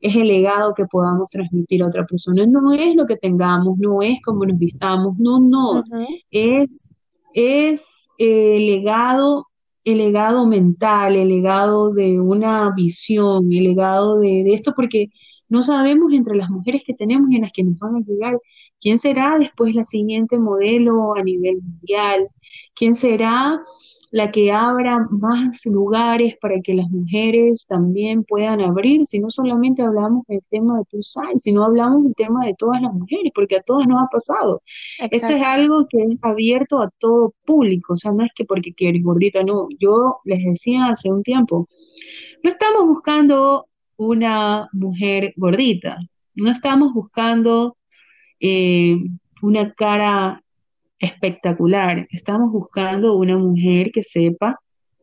es 0.01 0.15
el 0.15 0.27
legado 0.27 0.73
que 0.73 0.85
podamos 0.85 1.29
transmitir 1.31 1.81
a 1.81 1.87
otra 1.87 2.05
persona. 2.05 2.45
No 2.45 2.73
es 2.73 2.93
lo 2.95 3.05
que 3.05 3.15
tengamos, 3.15 3.77
no 3.77 4.01
es 4.01 4.19
cómo 4.21 4.45
nos 4.45 4.57
vistamos, 4.57 5.17
no, 5.17 5.39
no, 5.39 5.81
es, 6.29 6.89
es 7.33 8.09
eh, 8.17 8.57
el 8.57 8.65
legado, 8.65 9.47
el 9.85 9.99
legado 9.99 10.45
mental, 10.45 11.15
el 11.15 11.29
legado 11.29 11.93
de 11.93 12.19
una 12.19 12.69
visión, 12.75 13.45
el 13.49 13.63
legado 13.63 14.19
de, 14.19 14.43
de 14.43 14.53
esto, 14.53 14.73
porque 14.75 15.07
no 15.47 15.63
sabemos 15.63 16.11
entre 16.11 16.35
las 16.35 16.49
mujeres 16.49 16.83
que 16.85 16.93
tenemos 16.93 17.31
y 17.31 17.35
en 17.37 17.43
las 17.43 17.51
que 17.53 17.63
nos 17.63 17.79
van 17.79 17.95
a 17.95 17.99
llegar, 17.99 18.37
quién 18.81 18.99
será 18.99 19.37
después 19.39 19.75
la 19.75 19.83
siguiente 19.83 20.37
modelo 20.37 21.15
a 21.15 21.23
nivel 21.23 21.61
mundial, 21.61 22.27
quién 22.75 22.95
será 22.95 23.61
la 24.11 24.29
que 24.29 24.51
abra 24.51 25.07
más 25.09 25.65
lugares 25.65 26.35
para 26.41 26.59
que 26.61 26.73
las 26.73 26.89
mujeres 26.89 27.65
también 27.65 28.25
puedan 28.25 28.59
abrir, 28.59 29.05
si 29.07 29.19
no 29.19 29.29
solamente 29.29 29.81
hablamos 29.81 30.25
del 30.27 30.41
tema 30.49 30.77
de 30.77 30.85
plus 30.85 31.13
size, 31.13 31.39
sino 31.39 31.63
hablamos 31.63 32.03
del 32.03 32.15
tema 32.15 32.45
de 32.45 32.53
todas 32.55 32.81
las 32.81 32.93
mujeres, 32.93 33.31
porque 33.33 33.55
a 33.55 33.61
todas 33.61 33.87
nos 33.87 34.03
ha 34.03 34.07
pasado. 34.07 34.61
Esto 34.99 35.15
es 35.15 35.23
exacto. 35.23 35.45
algo 35.47 35.87
que 35.87 36.03
es 36.03 36.19
abierto 36.21 36.81
a 36.81 36.89
todo 36.99 37.33
público, 37.45 37.93
o 37.93 37.97
sea, 37.97 38.11
no 38.11 38.25
es 38.25 38.31
que 38.35 38.43
porque 38.43 38.73
quieres 38.73 39.01
gordita, 39.01 39.43
no. 39.43 39.69
Yo 39.79 40.17
les 40.25 40.43
decía 40.43 40.87
hace 40.87 41.09
un 41.09 41.23
tiempo, 41.23 41.69
no 42.43 42.49
estamos 42.49 42.85
buscando 42.87 43.67
una 43.95 44.67
mujer 44.73 45.33
gordita, 45.37 45.99
no 46.35 46.51
estamos 46.51 46.93
buscando 46.93 47.77
eh, 48.41 48.97
una 49.43 49.73
cara 49.73 50.43
espectacular. 50.99 52.07
Estamos 52.11 52.51
buscando 52.51 53.15
una 53.17 53.37
mujer 53.37 53.91
que 53.93 54.03
sepa 54.03 54.59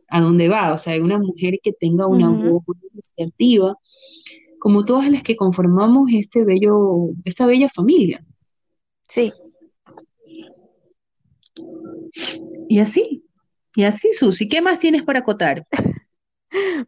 a 0.08 0.20
dónde 0.22 0.48
va, 0.48 0.74
o 0.74 0.78
sea, 0.78 1.02
una 1.02 1.18
mujer 1.18 1.60
que 1.62 1.72
tenga 1.72 2.06
una 2.08 2.30
ujú, 2.30 2.32
voz, 2.32 2.64
una 2.66 2.80
iniciativa, 2.92 3.76
como 4.60 4.84
todas 4.84 5.10
las 5.10 5.22
que 5.24 5.36
conformamos 5.36 6.10
este 6.12 6.44
bello, 6.44 7.10
esta 7.24 7.46
bella 7.46 7.68
familia. 7.74 8.24
Sí, 9.06 9.32
Y 12.68 12.80
así, 12.80 13.24
y 13.74 13.84
así, 13.84 14.12
Susi, 14.12 14.48
¿qué 14.48 14.60
más 14.60 14.78
tienes 14.78 15.02
para 15.02 15.20
acotar? 15.20 15.66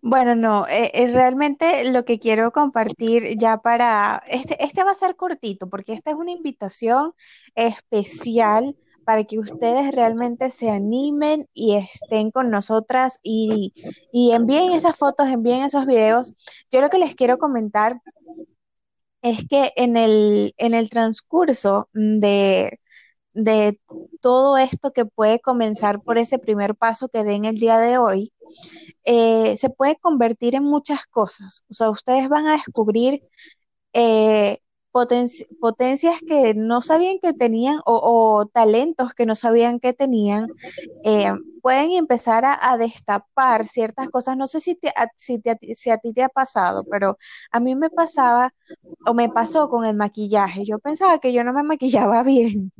Bueno, 0.02 0.34
no, 0.34 0.66
eh, 0.68 0.90
eh, 0.94 1.12
realmente 1.12 1.90
lo 1.92 2.04
que 2.04 2.18
quiero 2.18 2.52
compartir 2.52 3.36
ya 3.38 3.58
para, 3.58 4.22
este, 4.28 4.62
este 4.64 4.84
va 4.84 4.92
a 4.92 4.94
ser 4.94 5.16
cortito 5.16 5.68
porque 5.68 5.92
esta 5.92 6.10
es 6.10 6.16
una 6.16 6.30
invitación 6.32 7.12
especial 7.54 8.76
para 9.04 9.24
que 9.24 9.38
ustedes 9.38 9.92
realmente 9.92 10.50
se 10.50 10.70
animen 10.70 11.48
y 11.54 11.74
estén 11.76 12.30
con 12.30 12.50
nosotras 12.50 13.18
y, 13.22 13.72
y 14.12 14.32
envíen 14.32 14.72
esas 14.72 14.96
fotos, 14.96 15.28
envíen 15.28 15.62
esos 15.64 15.86
videos. 15.86 16.34
Yo 16.70 16.80
lo 16.80 16.90
que 16.90 16.98
les 16.98 17.14
quiero 17.14 17.38
comentar 17.38 18.00
es 19.22 19.46
que 19.48 19.72
en 19.76 19.96
el, 19.96 20.54
en 20.56 20.74
el 20.74 20.90
transcurso 20.90 21.88
de, 21.92 22.80
de 23.34 23.78
todo 24.20 24.58
esto 24.58 24.92
que 24.92 25.06
puede 25.06 25.40
comenzar 25.40 26.02
por 26.02 26.18
ese 26.18 26.38
primer 26.38 26.76
paso 26.76 27.08
que 27.08 27.24
den 27.24 27.44
el 27.46 27.58
día 27.58 27.78
de 27.78 27.98
hoy, 27.98 28.32
eh, 29.04 29.56
se 29.56 29.70
puede 29.70 29.96
convertir 29.96 30.54
en 30.54 30.64
muchas 30.64 31.06
cosas. 31.06 31.64
O 31.70 31.74
sea, 31.74 31.90
ustedes 31.90 32.28
van 32.28 32.46
a 32.46 32.52
descubrir 32.52 33.22
eh, 33.92 34.58
potencias 34.92 36.16
que 36.26 36.54
no 36.54 36.82
sabían 36.82 37.18
que 37.20 37.32
tenían 37.32 37.80
o, 37.86 38.46
talentos 38.52 39.14
que 39.14 39.26
no 39.26 39.36
sabían 39.36 39.80
que 39.80 39.92
tenían. 39.92 40.48
Eh, 41.04 41.32
pueden 41.62 41.92
empezar 41.92 42.44
a, 42.44 42.76
destapar 42.78 43.64
ciertas 43.66 44.08
cosas. 44.10 44.36
No 44.36 44.46
sé 44.46 44.60
si, 44.60 44.78
si, 45.16 45.40
si 45.74 45.90
a 45.90 45.98
ti 45.98 46.12
te 46.12 46.22
ha 46.22 46.28
pasado, 46.28 46.84
pero 46.90 47.18
a 47.52 47.60
mí 47.60 47.74
me 47.74 47.90
pasaba 47.90 48.52
o 49.06 49.14
me 49.14 49.28
pasó 49.28 49.68
con 49.68 49.86
el 49.86 49.96
maquillaje. 49.96 50.64
Yo 50.64 50.78
pensaba 50.78 51.18
que 51.18 51.32
yo 51.32 51.44
no 51.44 51.52
me 51.52 51.62
maquillaba 51.64 52.22
bien. 52.22 52.72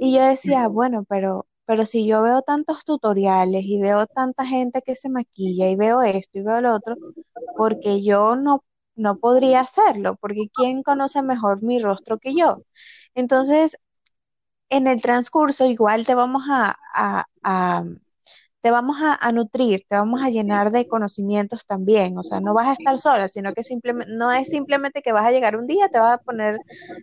Y 0.00 0.14
yo 0.16 0.24
decía, 0.24 0.68
bueno, 0.68 1.04
pero 1.08 1.46
pero 1.68 1.86
si 1.86 2.08
yo 2.08 2.22
veo 2.24 2.42
tantos 2.42 2.84
tutoriales 2.86 3.64
y 3.66 3.80
veo 3.80 4.06
tanta 4.08 4.46
gente 4.46 4.82
que 4.82 4.96
se 4.96 5.10
maquilla 5.10 5.70
y 5.70 5.76
veo 5.76 6.02
esto 6.02 6.40
y 6.40 6.44
veo 6.44 6.62
lo 6.62 6.74
otro, 6.76 6.96
porque 7.56 8.02
yo 8.04 8.36
no, 8.36 8.64
no 8.96 9.18
podría 9.18 9.60
hacerlo, 9.62 10.16
porque 10.20 10.48
¿quién 10.54 10.82
conoce 10.84 11.22
mejor 11.22 11.62
mi 11.62 11.78
rostro 11.80 12.18
que 12.18 12.34
yo? 12.36 12.62
Entonces, 13.14 13.78
en 14.70 14.86
el 14.88 15.00
transcurso 15.02 15.66
igual 15.66 16.06
te 16.06 16.14
vamos 16.14 16.44
a, 16.50 16.76
a 17.42 17.84
te 18.68 18.72
vamos 18.72 18.98
a, 19.00 19.32
nutrir, 19.32 19.86
te 19.88 19.96
vamos 19.96 20.22
a 20.22 20.28
llenar 20.28 20.70
de 20.70 20.86
conocimientos 20.86 21.64
también. 21.64 22.18
O 22.18 22.22
sea, 22.22 22.40
no 22.40 22.52
vas 22.52 22.66
a 22.66 22.72
estar 22.74 22.98
sola, 22.98 23.26
sino 23.26 23.54
que 23.54 23.62
simplemente, 23.62 24.12
no 24.12 24.30
es 24.30 24.50
simplemente 24.50 25.00
que 25.00 25.10
vas 25.12 25.24
a 25.24 25.30
llegar 25.30 25.56
un 25.56 25.66
día, 25.66 25.88
te 25.88 25.98
vas 25.98 26.18
a 26.18 26.22
poner 26.22 26.58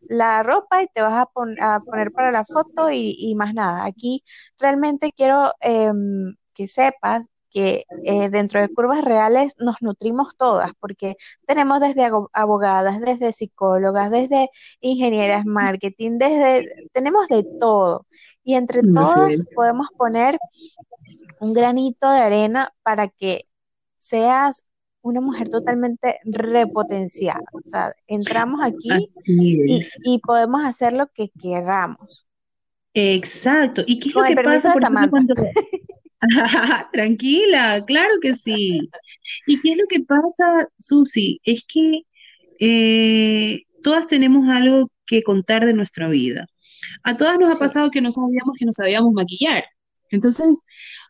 la 0.08 0.44
ropa 0.44 0.84
y 0.84 0.88
te 0.94 1.02
vas 1.02 1.14
a, 1.14 1.26
poner 1.26 2.12
para 2.12 2.32
la 2.32 2.46
foto 2.46 2.92
y, 2.92 3.34
más 3.36 3.56
nada. 3.56 3.84
Aquí 3.84 4.24
realmente 4.60 5.12
quiero 5.12 5.54
em, 5.60 6.36
que 6.54 6.68
sepas 6.68 7.26
que 7.50 7.86
eh, 8.04 8.30
dentro 8.30 8.62
de 8.62 8.70
curvas 8.70 9.04
reales 9.04 9.56
nos 9.58 9.82
nutrimos 9.82 10.36
todas, 10.38 10.72
porque 10.80 11.16
tenemos 11.48 11.80
desde 11.80 12.08
abogadas, 12.34 13.02
desde 13.02 13.34
psicólogas, 13.34 14.12
desde 14.12 14.50
ingenieras 14.82 15.48
marketing, 15.48 16.20
desde, 16.20 16.90
tenemos 16.94 17.28
de 17.28 17.44
todo. 17.60 18.06
Y 18.44 18.54
entre 18.54 18.84
todas 18.84 19.44
podemos 19.56 19.88
poner 19.98 20.38
un 21.46 21.54
granito 21.54 22.12
de 22.12 22.20
arena 22.20 22.74
para 22.84 23.08
que 23.08 23.46
seas 23.98 24.66
una 25.02 25.22
mujer 25.22 25.50
totalmente 25.50 26.20
repotenciada. 26.26 27.44
O 27.54 27.62
sea, 27.64 27.94
entramos 28.08 28.62
aquí 28.64 28.90
y, 29.28 30.20
podemos 30.20 30.66
hacer 30.66 30.94
lo 30.94 31.08
que 31.08 31.30
queramos. 31.40 32.26
Exacto. 32.94 33.84
¿Y 33.86 34.00
qué 34.00 34.10
es 34.10 34.16
lo 34.16 34.24
que 34.24 34.36
pasa? 34.36 34.74
Tranquila, 36.92 37.84
claro 37.86 38.14
que 38.22 38.34
sí. 38.36 38.90
¿Y 39.46 39.62
qué 39.62 39.74
es 39.74 39.78
lo 39.78 39.86
que 39.88 40.00
pasa, 40.02 40.70
Susi? 40.80 41.40
Es 41.44 41.64
que 41.68 42.02
eh, 42.60 43.64
todas 43.84 44.08
tenemos 44.08 44.50
algo 44.50 44.90
que 45.06 45.22
contar 45.22 45.68
de 45.68 45.74
nuestra 45.74 46.08
vida. 46.08 46.48
A 47.04 47.16
todas 47.16 47.38
nos 47.38 47.56
ha 47.56 47.60
pasado 47.60 47.92
que 47.92 48.02
no 48.02 48.12
sabíamos 48.12 48.56
que 48.58 48.66
no 48.66 48.72
sabíamos 48.72 49.14
maquillar. 49.14 49.66
Entonces, 50.10 50.48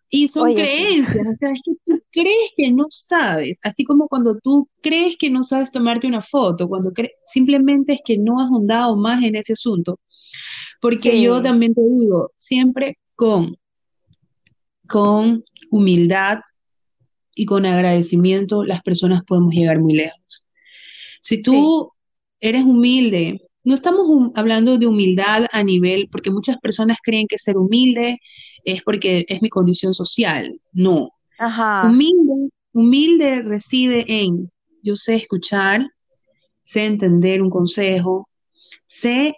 y 0.09 0.27
son 0.27 0.53
creencias, 0.53 1.27
o 1.27 1.33
sea, 1.33 1.51
es 1.51 1.61
que 1.65 1.73
tú 1.85 2.01
crees 2.11 2.51
que 2.55 2.71
no 2.71 2.85
sabes, 2.89 3.59
así 3.63 3.83
como 3.83 4.07
cuando 4.07 4.37
tú 4.39 4.69
crees 4.81 5.17
que 5.17 5.29
no 5.29 5.43
sabes 5.43 5.71
tomarte 5.71 6.07
una 6.07 6.21
foto, 6.21 6.67
cuando 6.67 6.91
simplemente 7.25 7.93
es 7.93 8.01
que 8.05 8.17
no 8.17 8.39
has 8.39 8.47
ahondado 8.47 8.95
más 8.95 9.23
en 9.23 9.35
ese 9.35 9.53
asunto. 9.53 9.99
Porque 10.81 11.21
yo 11.21 11.41
también 11.41 11.73
te 11.73 11.81
digo, 11.81 12.31
siempre 12.37 12.97
con, 13.15 13.57
con 14.87 15.43
humildad 15.71 16.39
y 17.33 17.45
con 17.45 17.65
agradecimiento, 17.65 18.63
las 18.63 18.81
personas 18.81 19.23
podemos 19.25 19.53
llegar 19.53 19.79
muy 19.79 19.93
lejos. 19.93 20.47
Si 21.21 21.41
tú 21.41 21.91
eres 22.39 22.63
humilde, 22.63 23.41
no 23.65 23.73
estamos 23.73 24.31
hablando 24.35 24.77
de 24.77 24.87
humildad 24.87 25.47
a 25.51 25.63
nivel, 25.63 26.07
porque 26.11 26.31
muchas 26.31 26.57
personas 26.59 26.97
creen 27.03 27.27
que 27.27 27.39
ser 27.39 27.57
humilde 27.57 28.19
es 28.63 28.81
porque 28.83 29.25
es 29.27 29.41
mi 29.41 29.49
condición 29.49 29.93
social. 29.93 30.59
No. 30.71 31.11
Humilde, 31.89 32.49
humilde 32.73 33.41
reside 33.41 34.05
en 34.07 34.49
yo 34.81 34.95
sé 34.95 35.15
escuchar, 35.15 35.89
sé 36.63 36.85
entender 36.85 37.41
un 37.41 37.49
consejo, 37.49 38.29
sé 38.85 39.35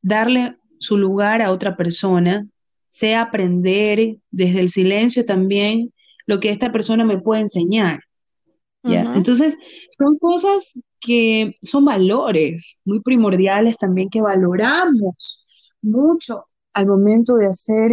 darle 0.00 0.56
su 0.78 0.96
lugar 0.96 1.42
a 1.42 1.52
otra 1.52 1.76
persona, 1.76 2.46
sé 2.88 3.14
aprender 3.14 4.16
desde 4.30 4.60
el 4.60 4.70
silencio 4.70 5.26
también 5.26 5.92
lo 6.26 6.40
que 6.40 6.50
esta 6.50 6.72
persona 6.72 7.04
me 7.04 7.20
puede 7.20 7.42
enseñar. 7.42 8.00
Entonces, 8.82 9.58
son 9.90 10.18
cosas 10.18 10.80
que 11.00 11.56
son 11.62 11.84
valores 11.84 12.80
muy 12.84 13.00
primordiales 13.00 13.78
también 13.78 14.10
que 14.10 14.20
valoramos 14.20 15.44
mucho 15.82 16.46
al 16.74 16.86
momento 16.86 17.36
de 17.36 17.46
hacer 17.46 17.92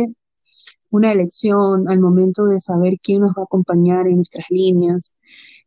una 0.89 1.11
elección, 1.11 1.89
al 1.89 1.99
momento 1.99 2.45
de 2.45 2.59
saber 2.59 2.95
quién 3.01 3.21
nos 3.21 3.31
va 3.31 3.41
a 3.41 3.45
acompañar 3.45 4.07
en 4.07 4.17
nuestras 4.17 4.45
líneas. 4.49 5.15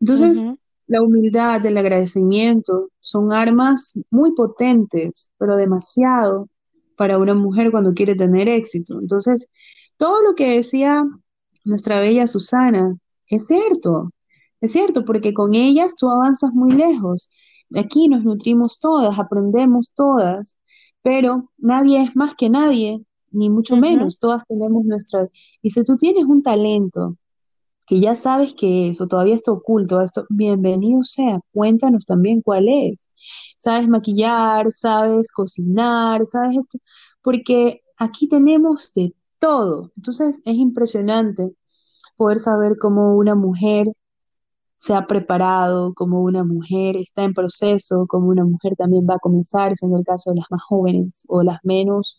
Entonces, 0.01 0.39
la 0.87 1.03
humildad, 1.03 1.65
el 1.65 1.77
agradecimiento 1.77 2.91
son 3.01 3.33
armas 3.33 3.93
muy 4.11 4.33
potentes, 4.33 5.31
pero 5.39 5.57
demasiado 5.57 6.49
para 6.97 7.19
una 7.19 7.35
mujer 7.35 7.71
cuando 7.71 7.95
quiere 7.95 8.15
tener 8.15 8.49
éxito. 8.49 8.99
Entonces, 9.01 9.47
todo 9.97 10.23
lo 10.23 10.35
que 10.35 10.57
decía 10.57 11.05
nuestra 11.65 12.01
bella 12.01 12.27
Susana 12.27 12.97
es 13.29 13.47
cierto, 13.47 14.11
es 14.61 14.73
cierto, 14.73 15.05
porque 15.05 15.33
con 15.35 15.55
ellas 15.55 15.95
tú 15.97 16.09
avanzas 16.09 16.53
muy 16.53 16.73
lejos. 16.73 17.31
Aquí 17.75 18.09
nos 18.09 18.25
nutrimos 18.25 18.81
todas, 18.81 19.19
aprendemos 19.19 19.93
todas, 19.95 20.57
pero 21.03 21.51
nadie 21.59 22.03
es 22.03 22.17
más 22.17 22.35
que 22.35 22.51
nadie 22.51 23.05
ni 23.33 23.49
mucho 23.49 23.77
menos, 23.77 24.19
todas 24.19 24.45
tenemos 24.47 24.85
nuestra... 24.85 25.29
Y 25.63 25.71
si 25.71 25.85
tú 25.85 25.97
tienes 25.97 26.25
un 26.25 26.43
talento 26.43 27.17
que 27.87 28.01
ya 28.01 28.15
sabes 28.15 28.55
que 28.55 28.91
es 28.91 29.01
o 29.01 29.09
todavía 29.09 29.35
está 29.35 29.53
oculto, 29.53 30.01
esto, 30.01 30.25
bienvenido 30.29 31.03
sea, 31.03 31.41
cuéntanos 31.53 32.07
también 32.07 32.43
cuál 32.43 32.69
es. 32.69 33.09
¿Sabes 33.59 33.89
maquillar? 33.89 34.73
¿Sabes 34.73 35.33
cocinar? 35.33 36.25
¿Sabes 36.27 36.59
esto? 36.59 36.79
Porque 37.23 37.83
aquí 37.97 38.29
tenemos 38.29 38.93
de 38.95 39.15
todo. 39.39 39.93
Entonces 39.97 40.43
es 40.45 40.55
impresionante 40.55 41.53
poder 42.17 42.39
saber 42.39 42.79
cómo 42.79 43.17
una 43.17 43.35
mujer 43.35 43.87
se 44.81 44.95
ha 44.95 45.07
preparado, 45.07 45.93
cómo 45.95 46.23
una 46.23 46.43
mujer 46.43 46.97
está 46.97 47.23
en 47.25 47.35
proceso, 47.35 48.07
cómo 48.09 48.29
una 48.29 48.45
mujer 48.45 48.77
también 48.77 49.07
va 49.09 49.17
a 49.17 49.19
comenzar, 49.19 49.73
en 49.83 49.95
el 49.95 50.05
caso 50.05 50.31
de 50.31 50.37
las 50.37 50.47
más 50.51 50.63
jóvenes 50.63 51.25
o 51.29 51.43
las 51.43 51.59
menos 51.65 52.19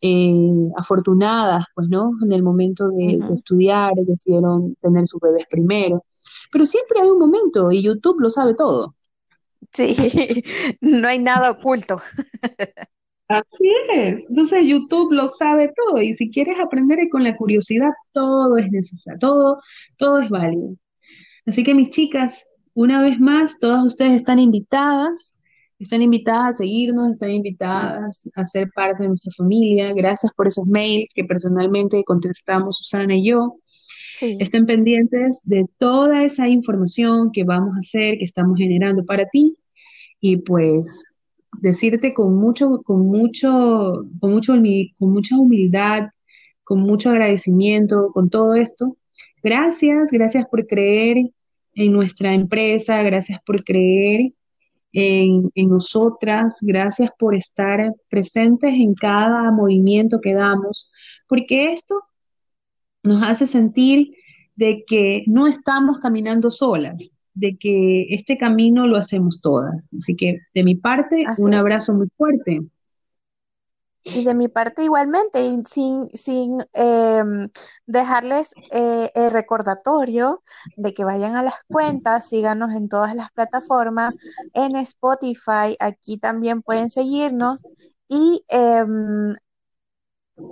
eh, 0.00 0.40
afortunadas, 0.78 1.66
pues, 1.74 1.88
¿no? 1.90 2.12
En 2.24 2.32
el 2.32 2.42
momento 2.42 2.88
de, 2.88 3.20
estudiar, 3.34 3.92
decidieron 3.94 4.74
tener 4.80 5.06
sus 5.06 5.20
bebés 5.20 5.44
primero. 5.50 6.02
Pero 6.50 6.64
siempre 6.64 7.02
hay 7.02 7.10
un 7.10 7.18
momento 7.18 7.70
y 7.70 7.82
YouTube 7.82 8.20
lo 8.20 8.30
sabe 8.30 8.54
todo. 8.54 8.94
Sí, 9.70 9.94
no 10.80 11.08
hay 11.08 11.18
nada 11.18 11.50
oculto. 11.50 12.00
Así 13.28 13.70
es. 13.92 14.24
Entonces 14.30 14.60
YouTube 14.64 15.12
lo 15.12 15.28
sabe 15.28 15.74
todo 15.76 16.00
y 16.00 16.14
si 16.14 16.30
quieres 16.30 16.58
aprender 16.58 16.98
con 17.10 17.22
la 17.22 17.36
curiosidad, 17.36 17.90
todo 18.12 18.56
es 18.56 18.70
necesario, 18.70 19.18
todo, 19.20 19.60
todo 19.98 20.20
es 20.20 20.30
válido. 20.30 20.74
Así 21.48 21.64
que 21.64 21.74
mis 21.74 21.90
chicas, 21.90 22.46
una 22.74 23.02
vez 23.02 23.18
más, 23.18 23.58
todas 23.58 23.84
ustedes 23.84 24.12
están 24.12 24.38
invitadas 24.38 25.34
están 25.78 26.02
invitadas 26.02 26.56
a 26.56 26.58
seguirnos, 26.58 27.12
están 27.12 27.30
invitadas 27.30 28.28
a 28.34 28.46
ser 28.46 28.70
parte 28.74 29.02
de 29.04 29.10
nuestra 29.10 29.32
familia. 29.36 29.92
Gracias 29.94 30.32
por 30.34 30.48
esos 30.48 30.66
mails 30.66 31.12
que 31.14 31.24
personalmente 31.24 32.02
contestamos 32.04 32.78
Susana 32.78 33.16
y 33.16 33.28
yo. 33.28 33.58
Estén 34.20 34.66
pendientes 34.66 35.42
de 35.44 35.66
toda 35.78 36.24
esa 36.24 36.48
información 36.48 37.30
que 37.32 37.44
vamos 37.44 37.76
a 37.76 37.78
hacer, 37.78 38.18
que 38.18 38.24
estamos 38.24 38.58
generando 38.58 39.04
para 39.04 39.28
ti. 39.28 39.56
Y 40.20 40.38
pues 40.38 41.04
decirte 41.60 42.12
con 42.12 42.34
mucho, 42.34 42.82
con 42.82 43.06
mucho, 43.06 44.04
con 44.18 44.32
mucho, 44.32 44.54
con 44.98 45.12
mucha 45.12 45.38
humildad, 45.38 46.08
con 46.64 46.80
mucho 46.80 47.10
agradecimiento, 47.10 48.10
con 48.12 48.28
todo 48.30 48.56
esto. 48.56 48.96
Gracias, 49.44 50.10
gracias 50.10 50.44
por 50.50 50.66
creer 50.66 51.30
en 51.78 51.92
nuestra 51.92 52.34
empresa, 52.34 53.02
gracias 53.02 53.40
por 53.46 53.62
creer 53.62 54.32
en, 54.92 55.50
en 55.54 55.68
nosotras, 55.68 56.56
gracias 56.60 57.10
por 57.16 57.36
estar 57.36 57.94
presentes 58.10 58.74
en 58.74 58.94
cada 58.94 59.52
movimiento 59.52 60.20
que 60.20 60.34
damos, 60.34 60.90
porque 61.28 61.72
esto 61.72 62.02
nos 63.04 63.22
hace 63.22 63.46
sentir 63.46 64.12
de 64.56 64.82
que 64.88 65.22
no 65.28 65.46
estamos 65.46 66.00
caminando 66.00 66.50
solas, 66.50 67.12
de 67.34 67.56
que 67.56 68.08
este 68.10 68.36
camino 68.36 68.88
lo 68.88 68.96
hacemos 68.96 69.40
todas. 69.40 69.88
Así 69.96 70.16
que 70.16 70.38
de 70.52 70.64
mi 70.64 70.74
parte, 70.74 71.22
Así 71.28 71.44
un 71.44 71.54
abrazo 71.54 71.94
muy 71.94 72.08
fuerte. 72.16 72.60
Y 74.04 74.24
de 74.24 74.34
mi 74.34 74.48
parte 74.48 74.84
igualmente, 74.84 75.40
sin, 75.66 76.08
sin 76.10 76.58
em, 76.72 77.50
dejarles 77.86 78.52
eh, 78.70 79.10
el 79.14 79.30
recordatorio 79.30 80.42
de 80.76 80.94
que 80.94 81.04
vayan 81.04 81.36
a 81.36 81.42
las 81.42 81.56
cuentas, 81.68 82.28
síganos 82.28 82.72
en 82.72 82.88
todas 82.88 83.14
las 83.14 83.30
plataformas, 83.32 84.16
en 84.54 84.76
Spotify, 84.76 85.76
aquí 85.80 86.18
también 86.18 86.62
pueden 86.62 86.90
seguirnos 86.90 87.62
y 88.08 88.44
em, 88.48 89.34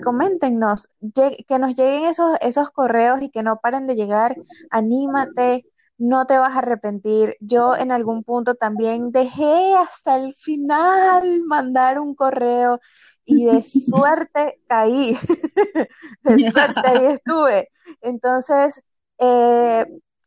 coméntenos, 0.02 0.88
que 1.14 1.58
nos 1.58 1.74
lleguen 1.74 2.04
esos, 2.10 2.36
esos 2.40 2.70
correos 2.70 3.22
y 3.22 3.30
que 3.30 3.42
no 3.42 3.60
paren 3.60 3.86
de 3.86 3.94
llegar. 3.94 4.36
Anímate, 4.70 5.64
no 5.98 6.26
te 6.26 6.38
vas 6.38 6.54
a 6.54 6.58
arrepentir. 6.58 7.36
Yo 7.40 7.76
en 7.76 7.92
algún 7.92 8.22
punto 8.24 8.54
también 8.54 9.10
dejé 9.12 9.74
hasta 9.76 10.16
el 10.16 10.32
final 10.34 11.42
mandar 11.46 11.98
un 12.00 12.14
correo 12.14 12.80
y 13.26 13.46
de 13.46 13.62
suerte 13.62 14.60
caí, 14.68 15.16
de 16.24 16.38
suerte 16.40 16.88
ahí 16.88 17.06
estuve. 17.06 17.68
Entonces, 18.02 18.82
eh, 19.18 19.84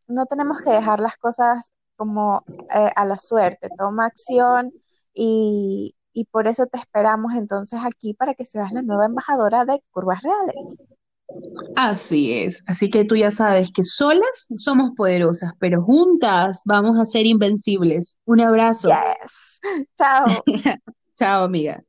no 0.08 0.26
tenemos 0.26 0.60
que 0.64 0.72
dejar 0.72 1.00
las 1.00 1.18
cosas 1.18 1.72
como 1.96 2.44
eh, 2.76 2.92
a 2.96 3.06
la 3.06 3.18
suerte. 3.18 3.70
Toma 3.78 4.06
acción 4.08 4.74
y, 5.14 5.96
y 6.14 6.26
por 6.26 6.48
eso 6.48 6.68
te 6.68 6.80
esperamos 6.80 7.34
entonces 7.36 7.80
aquí 7.84 8.14
para 8.14 8.34
que 8.36 8.46
seas 8.46 8.72
la 8.74 8.82
nueva 8.82 9.06
embajadora 9.06 9.66
de 9.66 9.84
Curvas 9.92 10.22
Reales. 10.24 10.86
Así 11.76 12.34
es. 12.34 12.64
Así 12.68 12.90
que 12.90 13.06
tú 13.06 13.16
ya 13.16 13.32
sabes 13.32 13.72
que 13.74 13.84
solas 13.84 14.48
somos 14.56 14.92
poderosas, 14.96 15.54
pero 15.60 15.82
juntas 15.84 16.62
vamos 16.66 17.00
a 17.00 17.06
ser 17.06 17.26
invencibles. 17.26 18.18
Un 18.26 18.42
abrazo. 18.42 18.90
Yes. 18.90 19.60
Chao. 19.98 20.44
Chao, 21.18 21.44
amiga. 21.46 21.84